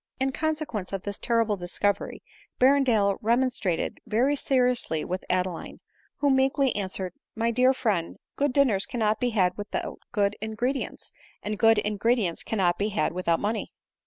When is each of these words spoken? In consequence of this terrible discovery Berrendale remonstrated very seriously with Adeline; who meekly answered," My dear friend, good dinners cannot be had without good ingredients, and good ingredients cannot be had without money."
In 0.19 0.31
consequence 0.31 0.91
of 0.93 1.03
this 1.03 1.19
terrible 1.19 1.57
discovery 1.57 2.23
Berrendale 2.59 3.19
remonstrated 3.21 3.99
very 4.07 4.35
seriously 4.35 5.05
with 5.05 5.23
Adeline; 5.29 5.77
who 6.21 6.31
meekly 6.31 6.75
answered," 6.75 7.13
My 7.35 7.51
dear 7.51 7.71
friend, 7.71 8.17
good 8.35 8.51
dinners 8.51 8.87
cannot 8.87 9.19
be 9.19 9.29
had 9.29 9.55
without 9.59 9.99
good 10.11 10.35
ingredients, 10.41 11.11
and 11.43 11.55
good 11.59 11.77
ingredients 11.77 12.41
cannot 12.41 12.79
be 12.79 12.89
had 12.89 13.11
without 13.13 13.39
money." 13.39 13.73